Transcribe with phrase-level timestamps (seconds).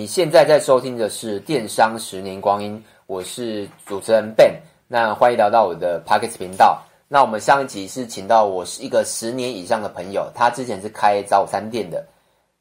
[0.00, 2.74] 你现在在收听的是《电商十年光阴》，
[3.06, 4.54] 我是主持人 Ben，
[4.88, 6.82] 那欢迎来到我的 Podcast 频道。
[7.06, 12.02] 那我们上一集是请到我是一个十年以上的朋友，他之前是开早午餐店的。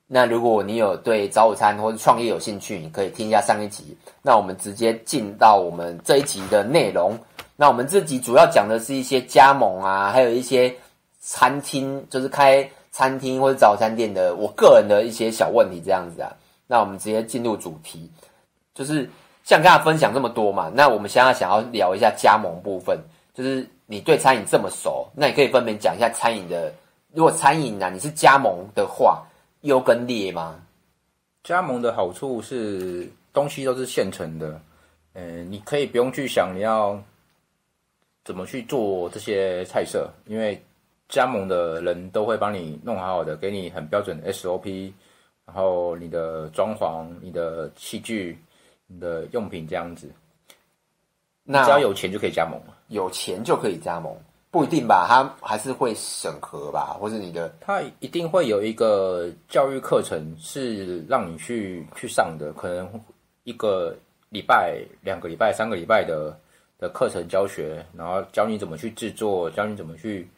[0.05, 3.95] 那如果你有对早午餐或者创业有兴趣，你可以听一下上一集。
[4.21, 7.17] 那我们直接进到我们这一集的内容。
[7.55, 10.75] 那我们这集主要讲的是一些加盟啊，还有一些
[11.21, 16.35] 餐厅，就是开餐厅或者早餐店的，我个人的一些小问题这样子啊。
[16.71, 18.09] 那我们直接进入主题，
[18.75, 19.09] 就是
[19.43, 22.99] 像刚才分享这么多嘛，那我们现在想要聊一下加盟部分，
[23.33, 26.71] 就是你对餐饮这么熟，那你可以分别讲一下餐饮的。
[27.11, 29.25] 如果餐饮啊，你是加盟的话。
[29.63, 30.55] 优跟劣吗？
[31.43, 34.61] 加盟的好处是东西都是现成的，
[35.15, 36.97] 嗯，你可以不用去想你要
[38.23, 40.63] 怎么去做这些菜色，因为
[41.09, 44.93] 加盟的人都会帮你弄好好的，给你很标准的 SOP，
[45.49, 48.37] 然后你的装潢、你的器具、
[48.85, 50.07] 你的用品这样子，
[51.43, 54.15] 那只要有钱就可以加盟，有钱就可以加盟。
[54.51, 62.87] 不一定吧，他还是会审核吧，或是你的，他一定会有一个教育课程是让你去去上的，可能
[63.43, 63.95] 一个
[64.29, 66.39] 礼拜、两个礼拜、三个礼拜的
[66.77, 70.29] 的课程教学，然后教你怎么去制作，教你怎么去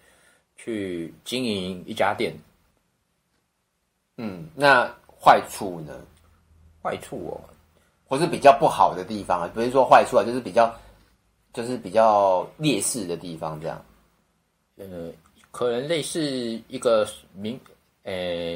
[0.56, 2.34] 去经营一家店。
[4.18, 5.94] 嗯，那坏处呢？
[6.84, 7.38] 坏处哦，
[8.08, 10.74] 或是比较不好的地方啊，不是说坏处啊，就是比较
[11.54, 13.86] 就是比较劣势的地方，这样。
[14.78, 15.12] 呃，
[15.52, 16.22] 可能类似
[16.68, 17.60] 一个名，
[18.02, 18.14] 呃，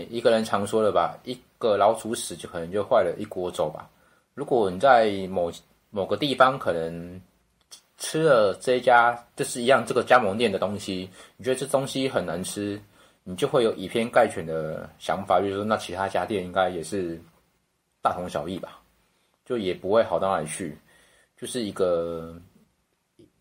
[0.10, 3.88] 一个人常说的吧，一个老鼠屎就可能就坏了一锅粥吧。
[4.34, 5.52] 如果你在某
[5.92, 7.22] 某个地方可能
[7.98, 12.82] 吃了这家就是一样这个加盟店的东西，你觉得这东西很难吃，
[13.26, 17.22] 你就会有以偏概全的想法，就是说那其他家店应该也是
[18.02, 18.80] 大同小异吧，
[19.46, 20.78] 就也不会好到哪里去，
[21.36, 22.34] 就是一个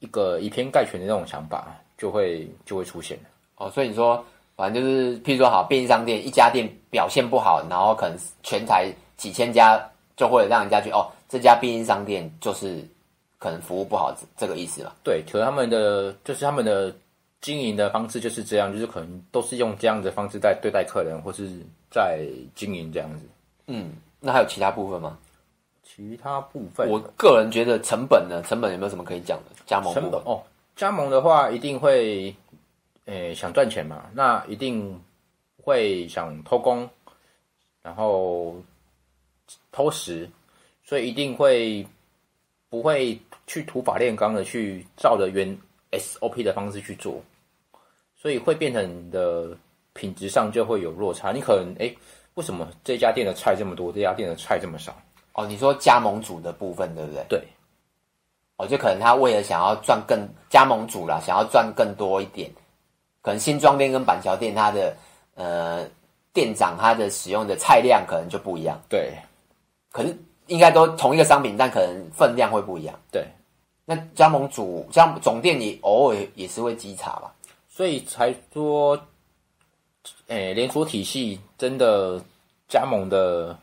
[0.01, 1.73] 一个以偏概全的那种想法。
[1.97, 3.17] 就会就会出现
[3.55, 4.23] 哦，所以你说，
[4.57, 9.81] 反正就是，譬如说，好，便利商店一家店表现不好，然后可能全台几千家
[10.17, 12.85] 就会让人家觉得，哦，这家便利商店就是
[13.39, 14.93] 可能服务不好，这个意思吧？
[15.05, 16.95] 对，可能他们的就是他们的
[17.45, 21.47] 经营的方式就是这样，就是可能都是用这样的方式在对待客人，或是
[21.91, 23.27] 在经营这样子。
[23.67, 25.19] 嗯，那还有其他部分吗？
[25.83, 29.55] 其他部分，我个人觉得成本呢，成本有没有什么可以讲的？
[29.67, 30.43] 加盟成本哦。
[30.75, 32.35] 加盟的话，一定会，
[33.05, 34.99] 诶、欸，想赚钱嘛，那一定
[35.63, 36.89] 会想偷工，
[37.83, 38.57] 然后
[39.71, 40.27] 偷食，
[40.83, 41.87] 所以一定会
[42.71, 45.47] 不会去土法炼钢的去照着原
[45.93, 47.23] SOP 的方式去做，
[48.25, 49.55] 所以会变成你的
[49.93, 51.31] 品质上就会有落差。
[51.31, 51.99] 你可能，诶、欸，
[52.37, 54.97] 为什么这家店的菜这么多，这家店的菜这么少？
[55.35, 57.23] 哦，你说加盟主的部分，对不对？
[57.29, 57.45] 对。
[58.57, 62.51] 哦，就可能他为了想要赚更加盟主啦，想要赚更多一点，
[63.21, 64.97] 可能新庄店跟板桥店，它的
[65.35, 65.87] 呃
[66.33, 68.81] 店长他的使用的菜量可能就不一样。
[68.89, 69.13] 对，
[69.93, 72.99] 可是应该都同一个商品，但可能分量会不一样。
[73.13, 73.29] 对，
[73.85, 77.31] 那加盟主加盟总店也偶尔也是会稽查吧？
[77.75, 78.97] 所以才说，
[80.29, 82.23] 诶、连锁体系真的
[82.69, 83.59] 加盟的，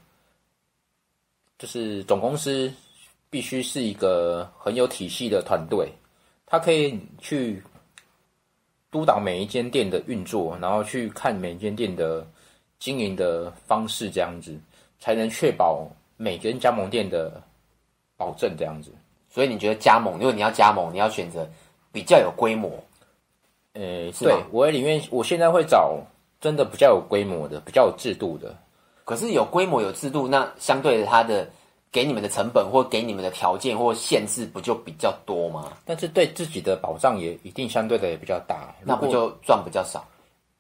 [1.58, 2.70] 就是总公司。
[3.30, 5.90] 必须是一个很有体系的团队，
[6.46, 7.64] 他可以去
[8.92, 12.28] 督导每一间店的运作，然后去看每一间店的
[12.78, 14.60] 经营的方式，这样子
[15.00, 17.42] 才能确保每间加盟店的
[18.18, 18.54] 保证。
[18.58, 18.92] 这样子，
[19.30, 21.50] 所以你觉得加盟，如果你要加盟，你要选择
[21.90, 22.84] 比较有规模？
[23.74, 26.00] 呃、是，对，我里面我现在会找
[26.40, 28.56] 真的比较有规模的，比较有制度的。
[29.04, 31.48] 可是有规模有制度，那相对的它的。
[31.94, 35.74] 给你们的成本或给你们的条件或限制不就比较多吗？
[35.84, 40.08] 但是对自己的保障也一定相对的也比较大，那不就赚比较少？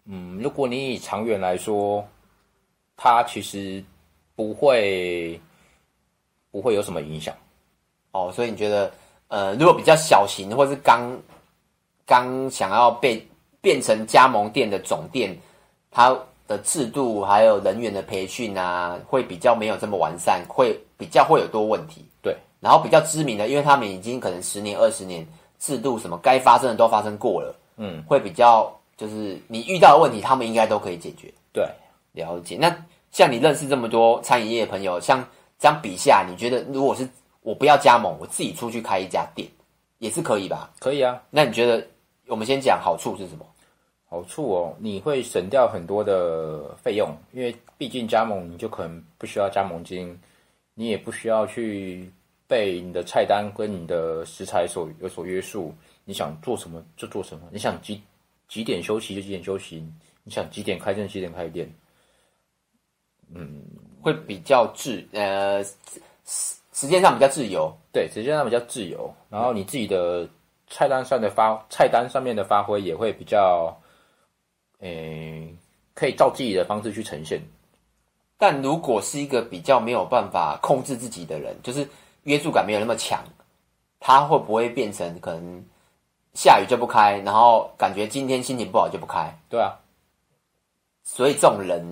[0.03, 2.05] 嗯，如果你以长远来说，
[2.97, 3.81] 它其实
[4.35, 5.39] 不会
[6.51, 7.33] 不会有什么影响。
[8.11, 8.91] 哦，所以你觉得，
[9.29, 11.17] 呃，如果比较小型或是刚
[12.11, 13.25] 刚想要被
[13.61, 15.33] 变成加盟店的总店，
[15.89, 16.13] 它
[16.47, 20.77] 的制度还有人员的培训啊，会比较没有这么完善，会。
[21.01, 25.25] 比较会有多问题，对，然后比较知名的，因为他们已经可能十年、二十年
[25.57, 31.33] 制度什么该发生的都发生过了，嗯，会比较就是你遇到的问题，他们应该都可以解决。
[31.51, 31.67] 对，
[32.11, 32.55] 了解。
[32.61, 32.71] 那
[33.11, 35.27] 像你认识这么多餐饮业的朋友，像
[35.57, 37.09] 这样比下，你觉得如果是
[37.41, 39.49] 我不要加盟，我自己出去开一家店，
[39.97, 40.69] 也是可以吧？
[40.77, 41.19] 可以啊。
[41.31, 41.83] 那你觉得
[42.31, 43.45] 我们先讲好处是什么？
[44.07, 50.17] 好处哦，你会省掉很多的费用，因为毕竟加盟你就可能不需要加盟金。
[50.73, 52.09] 你也不需要去
[52.47, 55.75] 被你的菜单跟你的食材所有所约束。
[56.05, 58.01] 你想做什么就做什么，你想几
[58.47, 59.85] 几点休息就几点休息，
[60.23, 61.69] 你想几点开店几点开店。
[63.33, 63.61] 嗯，
[64.01, 69.13] 会比较自呃时时间上比较自由，对，时间上比较自由。
[69.29, 70.27] 然后你自己的
[70.71, 73.77] 菜单上的发菜单上面的发挥也会比较，
[74.79, 75.55] 诶、欸，
[75.93, 77.39] 可以照自己的方式去呈现。
[78.37, 81.87] 但如果是一个比较没有办法控制自己的人，就是
[82.23, 83.23] 约束感没有那么强，
[83.99, 85.63] 他会不会变成可能
[86.33, 89.31] 下雨就不开，然后感觉今天心情不好就不开？
[89.49, 89.77] 对啊，
[91.03, 91.85] 所以这种人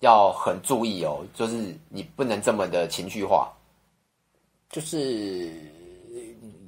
[0.00, 3.52] 要很注意哦，就是你不能这么的情绪化，
[4.70, 5.52] 就是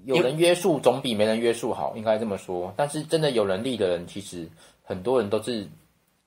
[0.04, 2.72] 有人约束总比没人约束好，应该这么说。
[2.76, 4.48] 但是真的有能力的人，其实
[4.82, 5.68] 很多人都是。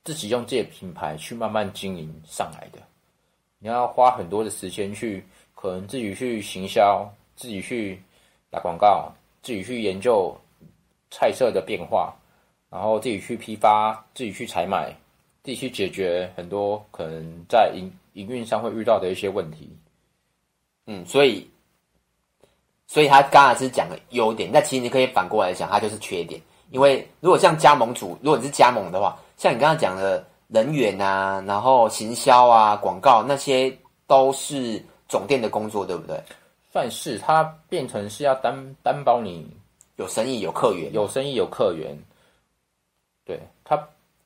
[0.05, 2.79] 自己用自己的品牌去慢慢经营上来的，
[3.57, 5.23] 你要花很多的时间去，
[5.55, 7.97] 可能自己去行销，自己去
[8.49, 9.09] 打广告，
[9.41, 10.35] 自己去研究
[11.09, 12.13] 菜色的变化，
[12.69, 14.93] 然后自己去批发，自己去采买，
[15.41, 19.69] 自己去解决很多可能在营营运上会遇到的一些问题。
[20.85, 21.47] 嗯，所以，
[22.93, 26.39] 所以他刚才是讲的优点，那其实你可以反过来讲，它就是缺点。
[26.69, 33.75] 因为如果像加盟主，如果你是加盟的话，像你刚刚讲的人员啊，然后行销啊、广告那些
[34.05, 34.79] 都是
[35.09, 36.21] 总店的工作，对不对？
[36.71, 38.53] 算是，它变成是要担
[38.83, 39.49] 担保你
[39.95, 41.97] 有生意、有客源，有生意、有客源。
[43.25, 43.75] 对他，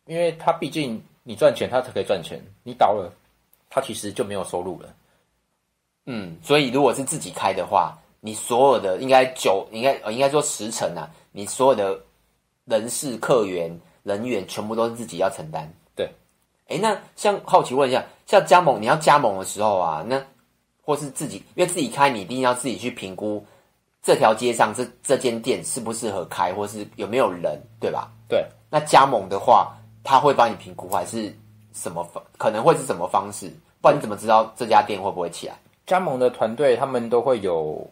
[0.07, 2.37] 因为他毕竟你赚钱，他才可以赚钱。
[2.63, 3.09] 你倒了，
[3.69, 4.89] 他其实就没有收入了。
[6.05, 7.97] 嗯，所以如果是自己开的话，
[8.27, 11.97] 你所有的应该九，应该呃，应该说十成啊，你所有的。
[12.69, 15.73] 人事、客源、人员全部都是自己要承担。
[15.95, 16.05] 对，
[16.67, 20.21] 哎，那像好奇问一下，像加盟，你要加盟的时候啊，那
[20.83, 23.41] 或是自己，因为自己开，你一定要自己去评估
[24.03, 28.11] 这条街上这这间店适不适合开，或是有没有人，对吧？
[28.27, 28.45] 对。
[28.69, 31.33] 那加盟的话，他会帮你评估，还是
[31.71, 32.21] 什么方？
[32.37, 33.49] 可能会是什么方式？
[33.79, 35.57] 不然你怎么知道这家店会不会起来？
[35.85, 37.89] 加盟的团队他们都会有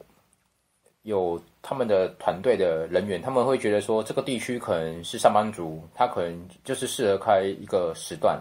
[1.06, 1.42] 有。
[1.68, 8.40] 他们的团队的人员，他们会觉得说，这个地区可能是上班族，他可能就是适合开一个时段，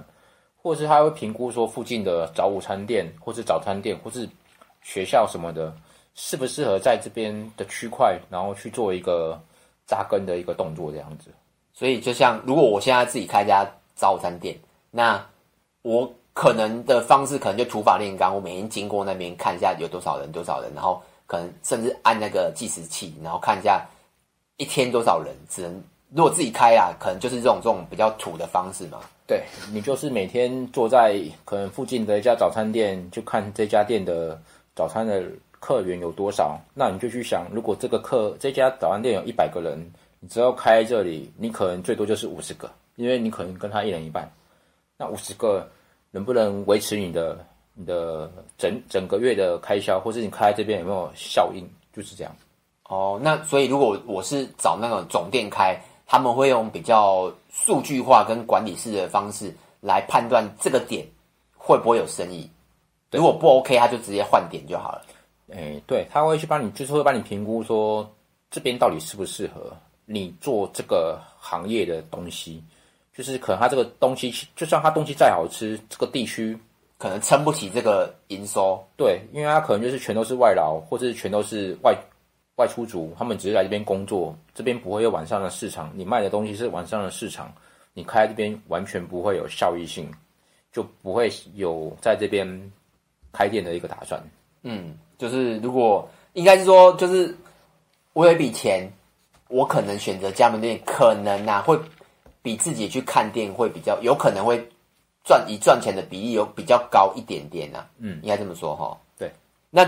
[0.62, 4.28] 或者是他会评估说，附近的早午餐店，或是早餐店，或是
[4.82, 5.74] 学校什么的，
[6.14, 9.40] 适不适合在这边的区块，然后去做一个
[9.86, 11.30] 扎根的一个动作，这样子。
[11.72, 14.54] 所以，就像如果我现在自己开一家早午餐店，
[14.90, 15.18] 那
[15.80, 21.02] 我可能的方式可能就土法炼钢，我每天经过那边看一下有多少人，多少人，然后。
[21.26, 23.84] 可能甚至按那个计时器，然后看一下
[24.56, 25.34] 一天多少人。
[25.48, 29.00] 只能如果自己开啊，可能就是这种这种比较土的方式嘛。
[29.26, 29.42] 对，
[29.72, 34.38] 你就是每天坐在可能附近的一家早餐店，就看这家店的
[34.76, 35.24] 早餐的
[35.58, 36.60] 客源有多少。
[36.74, 39.78] 那你就去想，如果这个客这家早餐店有一百个人，
[40.20, 44.30] 你只要开这里，你可能最多就是五十个，因为你可能跟他一人一半。
[44.98, 45.66] 那五十个
[46.10, 47.38] 能不能维持你的？
[47.74, 52.34] 你的整整个月的开销，或是你开这边有没有效应，就是这样。
[52.84, 55.76] 哦，那所以如果我是找那种总店开，
[56.06, 61.06] 他们会用比较数据化跟管理式的方式来判断这个点
[61.56, 62.48] 会不会有生意。
[63.10, 65.02] 如果不 OK，他就直接换点就好了。
[65.48, 68.08] 诶，对，他会去帮你，就是会帮你评估说
[68.50, 72.62] 这边到底适不适合你做这个行业的东西。
[73.16, 76.58] 就是可能他这个东西，就算他东西再好吃，这个地区。
[77.04, 81.94] 可能撑不起这个营收，对，因为他可能就是全都是外劳，或者是全都是外
[82.56, 87.52] 外出族，他们只是来这边工作，这边不会有晚上的市场，你卖的东西是晚上的市场，
[87.92, 90.10] 你开这边完全不会有效益性，
[90.72, 92.72] 就不会有在这边
[93.34, 94.18] 开店的一个打算。
[94.62, 97.36] 嗯，就是如果应该是说，就是
[98.14, 98.90] 我有一笔钱，
[99.48, 101.78] 我可能选择加盟店，可能啊会
[102.40, 104.66] 比自己去看店会比较有可能会。
[105.24, 108.94] 赚以赚钱的比例有比较高一点点呐、啊，嗯，应该这么说哈。
[109.16, 109.32] 对，
[109.70, 109.82] 那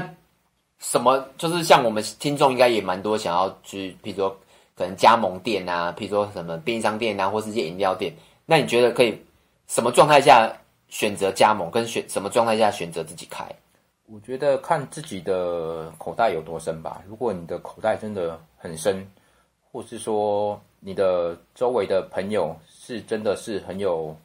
[0.78, 4.34] 什么就是像我们听众应该也蛮多想要去，比如说
[4.74, 8.10] 可能加盟店啊，比如说什么便利商店啊，或是一些饮料店，
[8.46, 9.22] 那你觉得可以
[9.66, 10.50] 什么状态下
[10.88, 13.44] 选择加盟，跟选什么状态下选择自己开？
[14.06, 17.02] 我觉得看自己的口袋有多深吧。
[17.06, 19.06] 如果你的口袋真的很深，
[19.70, 24.16] 或是说你的周围的朋友是真的是很有。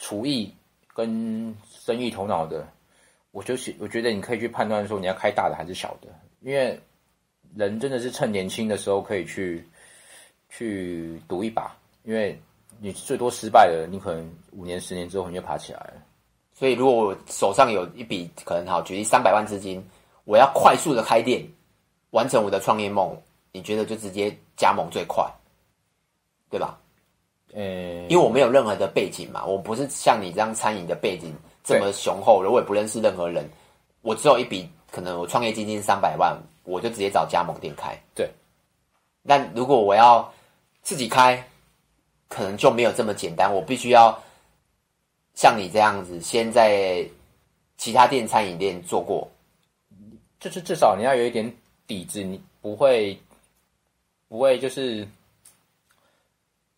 [0.00, 0.52] 厨艺
[0.94, 2.66] 跟生意头脑的，
[3.32, 6.08] 我就是我觉得你可以去判断说你要开大的还是小的，
[6.40, 6.80] 因为
[7.54, 9.62] 人真的是趁年轻的时候可以去
[10.48, 12.40] 去赌一把，因为
[12.78, 15.92] 你最多失败了，你可能五年十年之后你就爬起来了。
[16.54, 19.84] 所以如果我手上有一笔可能好，举例三百万资金，
[20.24, 21.46] 我要快速的开店，
[22.10, 23.14] 完成我的创业梦，
[23.52, 25.30] 你觉得就直接加盟最快，
[26.48, 26.80] 对吧？
[27.52, 27.62] 呃，
[28.08, 33.44] 因为我没有任何的背景嘛，我不是像你这样餐饮的背景这么雄厚的，我也不认识任何人，
[34.02, 37.98] 我只有一笔可能我创业基金三百万，我就直接找加盟店开。
[38.14, 38.30] 对，
[39.26, 40.32] 但如果我要
[40.82, 41.44] 自己开，
[42.28, 44.16] 可能就没有这么简单，我必须要
[45.34, 47.04] 像你这样子，先在
[47.76, 49.28] 其他店餐饮店做过，
[50.38, 51.52] 就是至少你要有一点
[51.86, 53.18] 底子，你不会
[54.28, 55.04] 不会就是。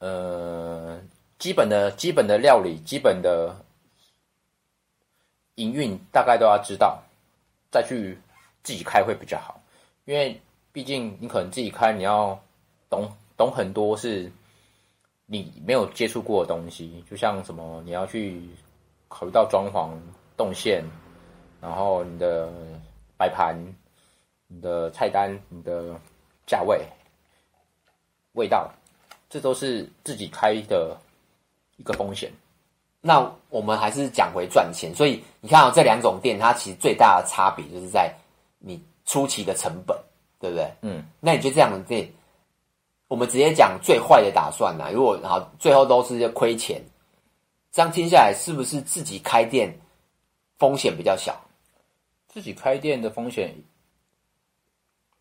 [0.02, 1.00] 呃，
[1.38, 3.54] 基本的基本的料理，基本的
[5.54, 7.00] 营运大概都要知道，
[7.71, 8.18] 再去
[8.64, 9.61] 自己开会比较好。
[10.04, 10.40] 因为
[10.73, 12.37] 毕竟你可能自己开，你要
[12.90, 14.28] 懂懂很多是
[15.25, 18.42] 你没有接触过的东西，就像什么你要去
[19.06, 19.90] 考虑到装潢、
[20.37, 20.85] 动线，
[21.61, 22.50] 然后你的
[23.16, 23.56] 摆盘、
[24.49, 25.94] 你的菜单、你的
[26.44, 26.85] 价位、
[28.32, 28.68] 味道。
[29.32, 30.94] 这都是自己开的
[31.78, 32.30] 一个风险。
[33.00, 34.94] 那我们还是讲回赚钱。
[34.94, 38.14] 所以你看到这两种店，它其实最大的差别就是在
[38.58, 39.98] 你初期的成本，
[40.38, 40.70] 对不对？
[40.82, 41.02] 嗯。
[41.18, 42.06] 那你觉得这样的店，
[43.08, 44.90] 我们直接讲最坏的打算呢？
[44.92, 46.82] 如果好，最后都是要亏钱，
[47.72, 49.74] 这样听下来，是不是自己开店
[50.58, 51.34] 风险比较小？
[52.28, 53.54] 自己开店的风险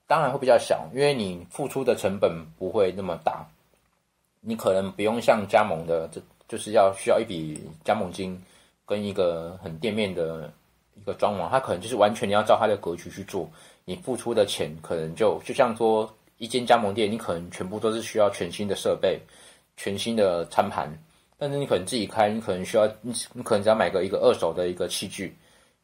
[0.05, 3.47] 当然会比较小，因为你付出的成本不会那么大。
[4.41, 8.37] 你可能不用像加盟的，这就是要需要一笔加盟金，
[8.85, 10.51] 跟一个很店面的
[10.95, 13.49] 一个装潢，它可能就是完全你要照它的格局去做，
[13.85, 19.19] 你付出的钱可能就就像说一间加盟店，你可能全部都是需要全新的设备、
[19.77, 20.91] 全新的餐盘，
[21.37, 25.35] 但是你可能自己开，你可能需要你你可能只要买个一个二手的一个器具，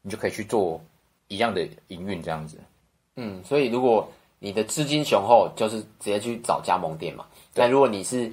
[0.02, 0.80] 你就可以去做
[1.28, 2.58] 一样的营运这样子。
[3.14, 4.08] 嗯，所以如果
[4.40, 7.24] 你的资金雄厚，就是直接去找加盟店嘛。
[7.54, 8.32] 但如果你是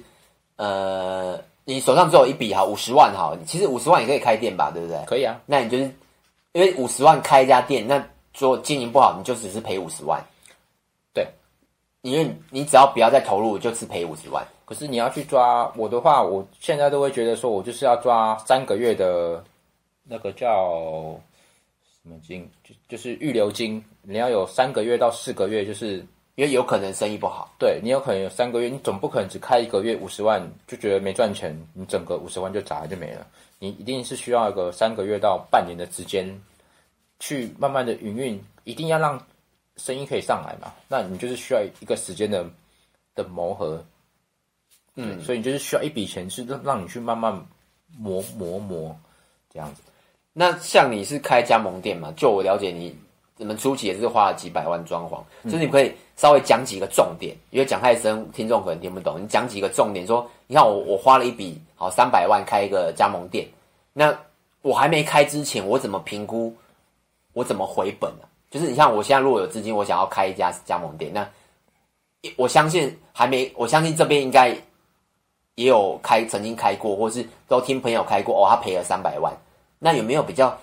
[0.56, 4.98] 呃，你手上只有一笔哈，五十万哈，其实五十万也可以开店吧，对不对？
[5.04, 5.38] 可以啊。
[5.44, 5.84] 那你就是
[6.52, 10.18] 因为五十万开一家店，那说经营不好，你就只是赔五十万。
[11.12, 11.28] 对，
[12.00, 14.42] 因为你只要不要再投入，就是赔五十万。
[14.64, 19.44] 可是你要去抓我的话，我现在都会觉得说，我就是要抓三个月的
[20.04, 21.20] 那个叫
[22.02, 26.02] 什么金，就就是预留金，你要有三个月到四个月，就是。
[26.36, 33.26] 因为有可能生意不好，对，你有可能有三个月，你总不可能只开一个月五十万就觉得没赚钱，你整个五十万就砸了就没了。
[33.58, 36.38] 你一定是需要一个三个月到半年的时间，
[37.18, 39.18] 去慢慢的营运，一定要让
[39.78, 40.74] 生意可以上来嘛。
[40.88, 42.44] 那你就是需要一个时间的
[43.14, 43.82] 的磨合，
[44.94, 47.46] 嗯，所以你就是需要一笔钱，是让让你去慢慢
[47.96, 48.94] 磨磨磨
[49.50, 49.80] 这样子。
[50.34, 52.12] 那像你是开加盟店嘛？
[52.14, 52.94] 就我了解你。
[53.38, 59.20] 你们初期也是花了几百万装潢，就是你可以稍微讲几个重点，因为讲太深，听众可能听不懂。
[59.20, 63.46] 你讲几个重点，说你看我我花了一笔好三百万开一个加盟店，
[63.92, 64.16] 那
[64.62, 66.54] 我还没开之前，我怎么评估？
[67.34, 68.26] 我怎么回本呢？
[68.50, 71.28] 就是你像我现在如果有资金，我想要开一家加盟店，那
[72.36, 74.48] 我相信还没，我相信这边应该
[75.56, 79.36] 也有开曾经开过，或是都听朋友开过哦，他赔了三百万，
[79.78, 80.58] 那有没有比较？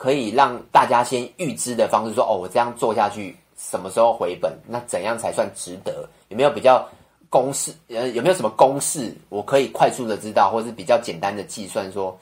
[0.00, 4.50] 可以让大家先预知的方式说，哦，我这样做下去什么时候回本？
[4.66, 6.08] 那怎样才算值得？
[6.28, 6.88] 有没有比较
[7.28, 7.70] 公式？
[7.88, 12.18] 呃，有没有什么公式我可以快速的知道，或是比较简单的计算说，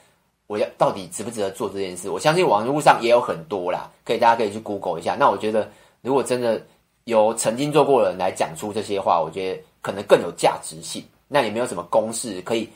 [0.47, 2.09] 我要到底值不值得做这件事？
[2.09, 5.15] 我相信网络上也有很多啦，可以大家可以去 Google 一下。
[5.15, 5.65] 那我觉得，
[6.01, 6.61] 如果真的
[7.05, 11.01] 有曾经做过的人来讲出这些话，我觉得可能更有价值性。
[11.29, 12.67] 那有没有什么公式可以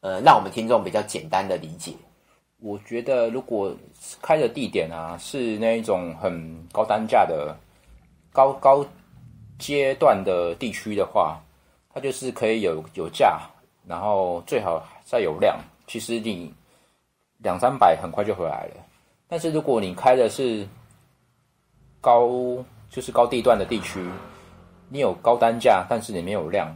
[0.00, 1.92] 呃让我们听众比较简单的理解？
[2.58, 3.74] 我觉得，如果
[4.22, 7.54] 开的地点啊是那一种很高单价的
[8.32, 8.84] 高高
[9.58, 11.38] 阶段的地区的话，
[11.92, 13.40] 它就是可以有有价，
[13.86, 15.58] 然后最好再有量。
[15.86, 16.52] 其实你
[17.38, 18.86] 两三百很快就回来了。
[19.28, 20.66] 但是如果你开的是
[22.00, 22.28] 高
[22.88, 24.02] 就是高地段的地区，
[24.88, 26.74] 你有高单价，但是你没有量，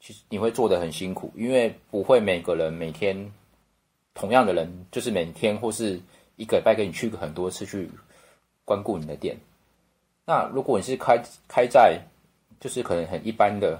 [0.00, 3.32] 其实你会做得很辛苦，因为不会每个人每天。
[4.14, 6.00] 同样的人，就是每天或是
[6.36, 7.90] 一个礼拜给你去很多次去
[8.64, 9.36] 光顾你的店。
[10.24, 12.00] 那如果你是开开在
[12.60, 13.78] 就是可能很一般的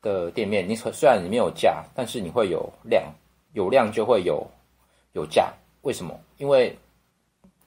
[0.00, 3.12] 的店面，你虽然你没有价，但是你会有量，
[3.52, 4.46] 有量就会有
[5.12, 5.52] 有价。
[5.82, 6.18] 为什么？
[6.38, 6.76] 因为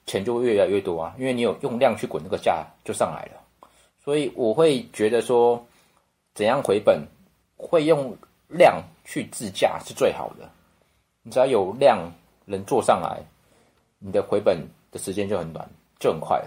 [0.06, 3.42] 钱就会越来越多啊，因为你有用量去滚，那个价就上来了。
[4.04, 5.63] 所以我会觉得说，
[6.34, 7.06] 怎样回本，
[7.58, 8.15] 会用
[8.48, 10.50] 量去自价是最好的。
[11.25, 12.00] 你只要有量，
[12.46, 13.20] 能做上来，
[13.98, 15.67] 你的回本的时间就很短，
[16.00, 16.39] 就很快。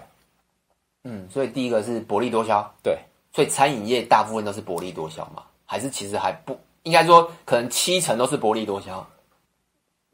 [1.03, 2.97] 嗯，所以第一个是薄利多销，对，
[3.33, 5.43] 所以餐饮业大部分都是薄利多销嘛？
[5.65, 9.05] 还是其实还不应该说，可能七成都是薄利多销？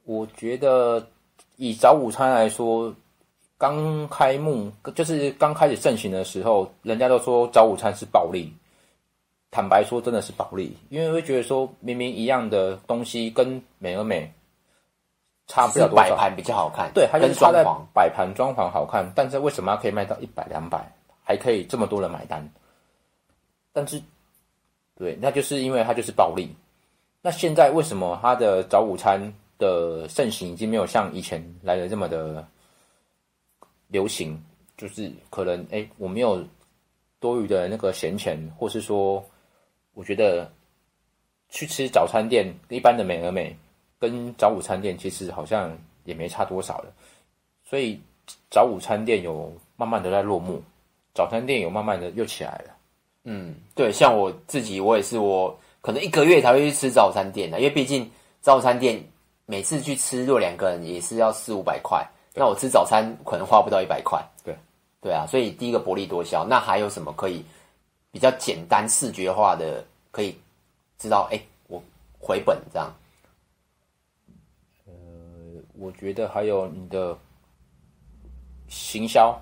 [0.04, 1.08] 我觉得
[1.58, 2.92] 以早午餐来说，
[3.60, 8.52] 刚开幕就是刚开始盛行的时候，人家都说早午餐是暴利。
[9.52, 14.30] 坦白说，真的是暴利，因为会觉得说明明一样的东西跟美而美
[15.48, 20.92] 差不了多少，摆盘比较好看，对，它就是装潢摆盘装潢好看，但是为什么它可以卖到一百两百，
[21.24, 22.50] 还可以这么多人买单？
[23.72, 24.02] 但是，
[24.96, 26.56] 对，那就是因为它就是暴利。
[27.22, 32.46] 那现在为什么它的早午餐的盛行已经没有像以前来的这么的
[33.88, 34.44] 流行？
[34.78, 36.44] 就是可能哎，我没有
[37.20, 39.24] 多余的那个闲钱，或是说。
[39.98, 40.52] 我觉得
[41.48, 43.58] 去吃早餐店，一般的美而美
[44.00, 46.92] 跟早午餐店其实好像也没差多少了，
[47.64, 48.00] 所以
[48.50, 50.62] 早午餐店有慢慢的在落幕，
[51.14, 52.76] 早餐店有慢慢的又起来了。
[53.24, 58.10] 嗯，对，像我自己，我也是，我可能一个月才会去吃早餐店的，因为毕竟
[58.42, 59.04] 早餐店
[59.46, 64.24] 每次去吃，若两个人也是要四五百块，那我吃早餐可能花不到一百块。
[64.44, 64.56] 对，
[65.02, 67.44] 对啊，所以第一个薄利多销，那还有什么可以？
[68.12, 70.34] 比较简单视觉化的，可以
[70.98, 71.84] 知道，哎，我
[72.18, 72.90] 回本这样。
[75.76, 77.18] 呃，我觉得还有你的
[78.68, 79.38] 行销，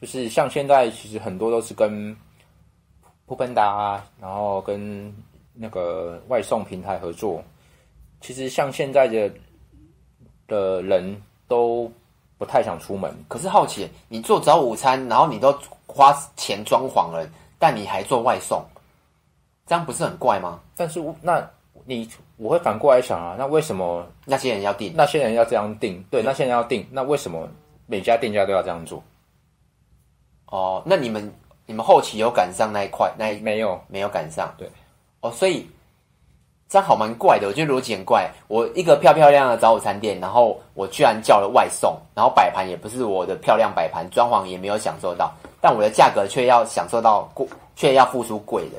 [0.00, 2.16] 就是像现在其实很多都是跟
[3.26, 5.14] foodpanda 啊，然后跟
[5.54, 7.42] 那个外送平台合作。
[8.20, 9.32] 其实像现在的
[10.46, 11.90] 的人都
[12.38, 13.12] 不太想出门。
[13.28, 15.52] 可是好奇，你做早午餐，然后你都
[15.86, 17.28] 花钱装潢了。
[17.58, 18.60] 但你还做外送，
[19.66, 20.60] 这样不是很怪吗？
[20.76, 21.48] 但是那
[21.84, 24.92] 你我会反过来想啊，那为什么那些人要定？
[24.96, 26.04] 那些人要这样定？
[26.10, 27.48] 对，那些人要定，那为什么
[27.86, 29.02] 每家店家都要这样做？
[30.46, 31.32] 哦，那你们
[31.66, 33.12] 你们后期有赶上那一块？
[33.18, 34.54] 那没有，没有赶上。
[34.58, 34.68] 对，
[35.20, 35.66] 哦，所以
[36.68, 38.30] 这样好蛮怪的，我觉得逻辑很怪。
[38.48, 45.32] 我一个漂漂亮亮的早午餐店，然后我居然叫了外送，然后摆盘也不是我的漂亮摆盘，装潢也没有享受到。
[45.60, 48.78] 但我的价格却要享受到贵，却要付出贵的，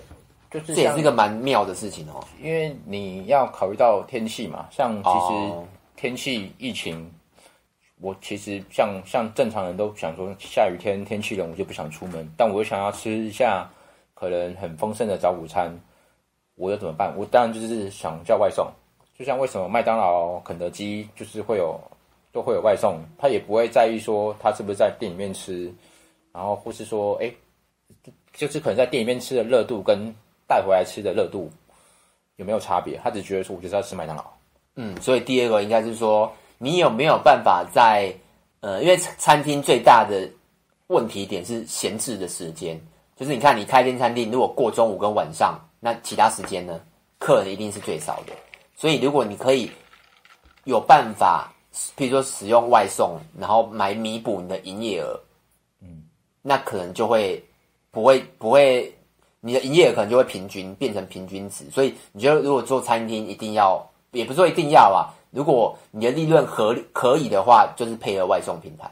[0.54, 2.24] 就是这也是一个蛮妙的事情哦。
[2.42, 7.10] 因为你要考虑到天气嘛，像其实天气疫情，哦、
[8.02, 13.68] 我其实像像正常人都想说下雨天天气冷我就不想出门，但我又想要吃一下
[14.13, 15.74] 可能很丰盛的早午餐，
[16.56, 17.13] 我又怎么办？
[17.18, 18.66] 我当然就是想叫外送，
[19.18, 21.80] 就像为什么麦当劳、肯德基就是会有
[22.32, 25.74] 都会有外送，他也不会在意说他是不是在店里面吃。
[26.34, 27.32] 然后或是说，哎，
[28.34, 30.12] 就是可能在店里面吃的热度跟
[30.48, 31.50] 带回来吃的热度
[32.36, 33.00] 有没有差别？
[33.04, 34.26] 他只觉得说，我就是要吃麦当劳。
[34.76, 38.14] 嗯，所以第二个应该是说，你有没有办法在
[38.62, 40.30] 呃，因为餐厅最大的
[40.88, 42.80] 问题点是闲置的时间，
[43.16, 46.80] 就是你看你开间餐厅，如果过中午跟晚上，那其他时间呢，
[47.20, 48.34] 客人一定是最少的。
[48.76, 49.70] 所以如果你可以
[50.64, 51.54] 有办法，
[51.98, 55.20] 譬如说使用外送，然后来弥补你的营业额。
[55.82, 56.04] 嗯
[56.42, 57.42] 那可能就会
[57.90, 58.94] 不会不会，
[59.46, 61.70] 你的营业额可能就会平均变成平均值。
[61.70, 65.12] 所以你觉得如果做餐厅一定要，也不是说一定要啊。
[65.32, 68.90] 如果你的利润合可以的话，就是配合外送平台，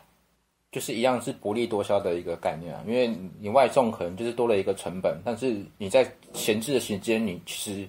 [0.74, 2.84] 就是一样是薄利多销的一个概念啊。
[2.86, 7.88] 因为你外送可能就是多了一个成本，但是你在闲置的时间，你其实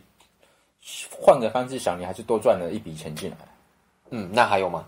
[1.10, 3.36] 换个方式想，你还是多赚了一笔钱进来。
[4.10, 4.86] 嗯，那还有吗？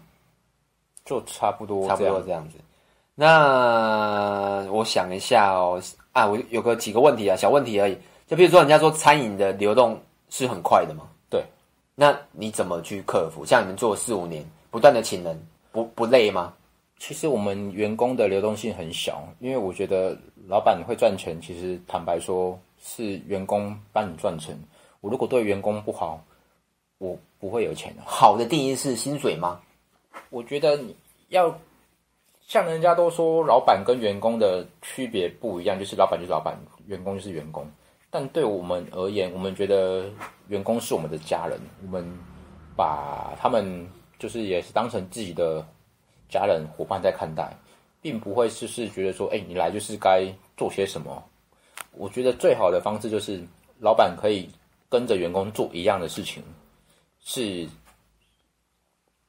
[1.05, 2.57] 就差不多，差不多这样子。
[3.17, 7.97] 那我想一下哦，啊，我有个几个问题啊，小问题而已。
[8.27, 10.01] 就比如说，人家说餐饮的流动
[10.31, 11.05] 是很快的嘛？
[11.31, 11.45] 对。
[11.95, 13.47] 那你怎么去克服？
[13.47, 16.53] 像你们做了四五年，不断的请人，不不累吗？
[16.99, 20.17] 其实我们员工的流动性很小，因为我觉得
[20.49, 24.59] 老板会赚钱，其实坦白说是员工帮你赚钱。
[25.01, 26.21] 我如果对员工不好，
[26.99, 28.03] 我不会有钱的。
[28.05, 29.61] 好的定义是薪水吗？
[30.31, 30.97] 我觉得你
[31.29, 31.57] 要。
[32.55, 37.69] 像人家都说，老板跟员工的区别不一样，就是老板就是老板，员工就是员工。
[38.11, 40.09] 但对我们而言，我们觉得
[40.47, 42.09] 员工是我们的家人，我们
[42.77, 43.85] 把他们
[44.21, 45.67] 就是也是当成自己的
[46.29, 47.53] 家人伙伴在看待，
[48.01, 50.25] 并不会就是觉得说，哎，你来就是该
[50.57, 51.21] 做些什么。
[51.91, 53.43] 我觉得最好的方式就是，
[53.81, 54.49] 老板可以
[54.89, 56.41] 跟着员工做一样的事情，
[57.19, 57.67] 是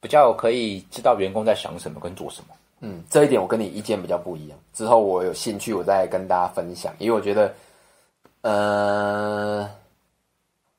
[0.00, 2.54] 比较可以知道员工在想什么跟做什么。
[2.80, 4.58] 嗯，这一点我跟你意见比较不一样。
[4.72, 6.94] 之后我有兴趣，我再跟大家分享。
[6.98, 7.54] 因为我觉得，
[8.42, 9.68] 呃，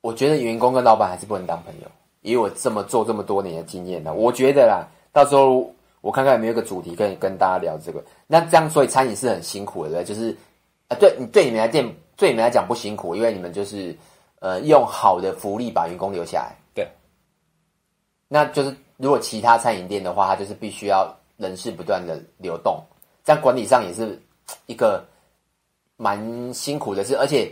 [0.01, 1.87] 我觉得员工跟老板还是不能当朋友。
[2.21, 8.03] 因为我这么做这么多年的经验呢，我觉得啦，到时候我看看有没有个主题可以跟大家聊这个。
[8.25, 10.35] 那这样，所以餐饮是很辛苦的，就是
[10.89, 11.85] 啊，对你对你们来店，
[12.17, 13.95] 对你们来讲不辛苦，因为你们就是
[14.39, 16.55] 呃用好的福利把员工留下来。
[16.73, 16.85] 对，
[18.27, 22.83] 那就是如果其他餐饮店的话，它就是必须要人事不断的流动，
[23.23, 24.21] 这样管理上也是
[24.65, 25.05] 一个
[25.95, 27.51] 蛮辛苦的事，而且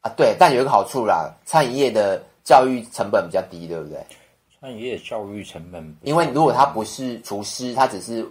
[0.00, 4.04] 啊，对，但有一个好处啦，餐饮业的教育成本比较低，对不对？
[4.60, 8.26] 餐饮业教育成本，因为如果他不是厨师，他只是。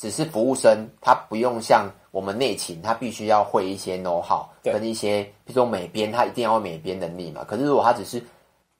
[0.00, 7.44] 只是服务生，他不用像我们内勤，他必须要会一些 know how，跟一些，比如说美编，他一定要会美编能力嘛。
[7.44, 8.24] 可是如果他只是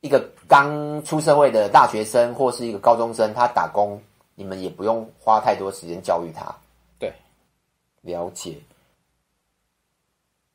[0.00, 4.00] 一个刚出社会的大学生，或是一个高中生，他打工，
[4.40, 6.50] 你们也不用花太多时间教育他。
[6.98, 7.12] 对，
[8.00, 8.56] 了解。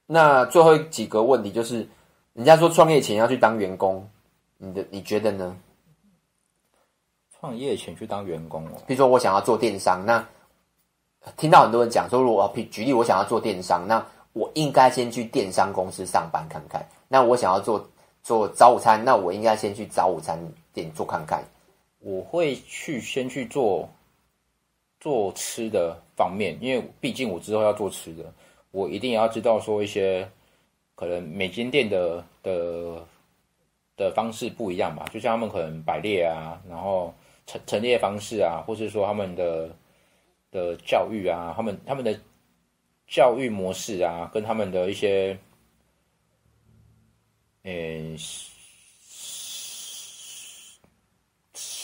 [0.08, 1.88] 那最后几个问题就是，
[2.34, 4.10] 人家说创业前要去当员工，
[4.58, 5.56] 你的你觉得呢？
[7.40, 10.28] 创业前去当员工哦，比如说我想要做电商，那。
[11.38, 16.84] 听到很多人讲说，如果举例，我想要做电商，那我应该先去电商公司上班看看。
[17.08, 17.88] 那我想要做
[18.24, 20.40] 做早午餐，那我应该先去早午餐
[20.74, 21.44] 店做看看。
[22.06, 23.90] 我会去先去做
[25.00, 28.32] 做吃的方面，因为毕竟我之后要做吃的，
[28.70, 30.30] 我一定要知道说一些
[30.94, 33.04] 可能每间店的的
[33.98, 37.12] 的方式不一样吧，就像他们可能摆列啊，然后
[37.48, 39.76] 陈陈列方式啊，或是说他们的。
[40.52, 42.18] 的教育啊，他们他们的
[43.08, 45.38] 教育模式啊，跟他们的一些，
[47.64, 48.18] 嗯、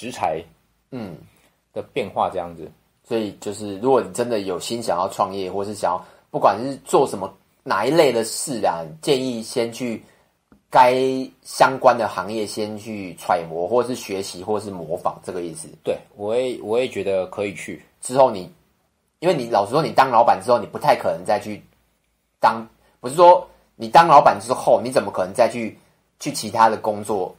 [0.01, 0.43] 食材，
[0.89, 1.15] 嗯，
[1.73, 2.63] 的变化这样子。
[2.63, 7.31] 嗯、所以就是，如果你真的有心想要创业，或是想要不管是做什么
[7.63, 10.03] 哪一类的事啊，建议先去
[10.69, 10.95] 该
[11.43, 15.67] 相关的行业先去揣摩，或是学习，或是模仿，这个意思。
[15.83, 18.51] 对，我也我也觉得可以去之后你。
[19.21, 21.61] 因为你老实说，你当老板之后，你不太可能再去
[22.39, 22.67] 当，
[22.99, 25.77] 不是说你当老板之后，你怎么可能再去
[26.19, 27.35] 去其他的工作，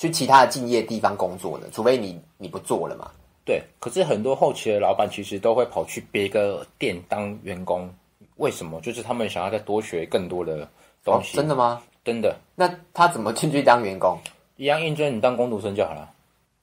[0.00, 1.66] 去其他的敬业地方工作呢？
[1.70, 3.10] 除非你你不做了嘛。
[3.44, 7.92] 对，可是很多后期的老板其实都会跑去别个店当员工，
[8.36, 8.80] 为什么？
[8.80, 10.66] 就是他们想要再多学更多的
[11.04, 11.36] 东西。
[11.36, 11.82] 哦，真的吗？
[12.02, 12.34] 真的。
[12.54, 14.16] 那他怎么进去当员工？
[14.56, 16.10] 一样应征，你当工读生就好了。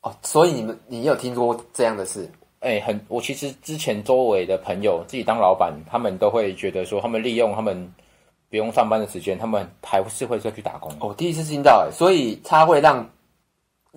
[0.01, 2.27] 哦，所以你们你有听说过这样的事？
[2.61, 7.93] 哎、欸，很，我其实之前周围的朋友自己当老板，他们都会觉得说，他们利用他们
[8.49, 10.91] 不用上班的时间，他们还是会再去打工。
[10.99, 13.07] 哦，第一次听到，哎，所以他会让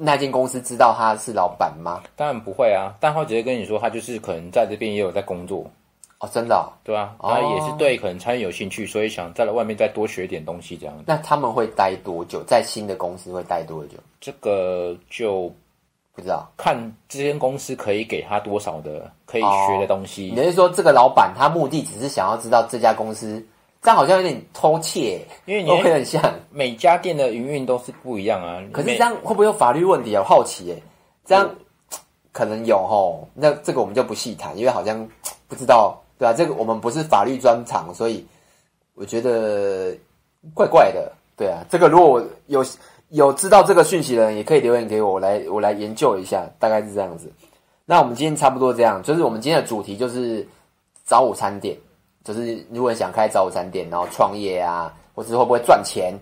[0.02, 2.00] 那间公司知道他是老板吗？
[2.16, 5.64] 当然不会啊，但他直接跟你说，他就是可能在这边也有在工作。
[6.18, 6.72] 哦，真的、哦？
[6.82, 10.94] 对啊，他也是对可能餐饮有兴趣，所以想在外面再多学点东西这样。
[11.06, 12.42] 那他们会待多久？
[12.46, 13.98] 在新的公司会待多久？
[14.20, 15.52] 这个就。
[16.12, 16.76] 不知道看
[17.08, 20.28] 这间公司可以给他多少的可以学的东西。
[20.30, 23.42] 也、哦、就是说，这个老板他目的只是想要知道这家公司，
[23.82, 28.62] 这样好像有点偷窃，因为你会很像每家店的营运都是不一样啊。
[28.72, 30.22] 可是这样会不会有法律问题啊？
[30.22, 30.82] 我好奇耶，
[31.24, 31.48] 这样
[32.32, 33.26] 可能有哦。
[33.34, 35.08] 那这个我们就不细谈，因为好像
[35.48, 36.32] 不知道，对吧、啊？
[36.32, 38.26] 这个我们不是法律专长，所以
[38.94, 39.96] 我觉得
[40.54, 41.12] 怪怪的。
[41.36, 42.64] 对啊，这个如果有。
[43.12, 47.28] 有知道这个讯息的人，也可以留言给我，我来我来研究一下，大概是这样子。
[47.84, 50.46] 那我们今天差不多这样，就是我们今天的主题就是
[51.02, 51.76] 早午餐店，
[52.32, 56.14] 就是如果想开早餐店，然后创业啊，或是会不会赚钱？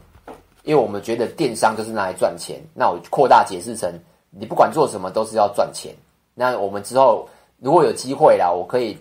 [0.64, 2.61] 因为我们觉得电商就是拿来赚钱。
[2.75, 3.92] 那我扩大解释成，
[4.31, 5.94] 你不管做什么都是要赚钱。
[6.35, 8.97] 那我们之后如果有机会啦，我可以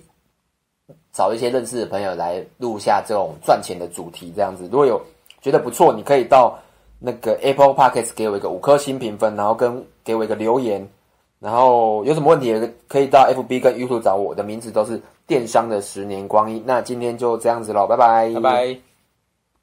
[1.12, 4.64] 找一些认识的朋友来录下这种赚钱的主题，这样子。
[4.72, 5.02] 如果有
[5.42, 6.58] 觉得不错，你可以到。
[7.00, 10.84] 那个 Apple Podcast 给我一个五颗星评分，然后跟给我一个留言，
[11.40, 16.64] 然后有什么问题也可以到 FB 跟 YouTube 找，我的名字都是电商的十年光阴。
[16.66, 18.87] 那今天就这样子喽，拜拜，拜拜。